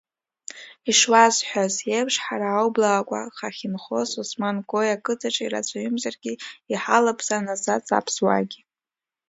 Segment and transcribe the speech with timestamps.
[0.89, 6.33] Ишуасҳәаз еиԥш, ҳара аублаақуа хахьынхоз Осман-Кои ақыҭаҿы ирацәаҩымзаргьы
[6.71, 8.61] иҳалаԥсан асаӡ-аԥсуаагьы.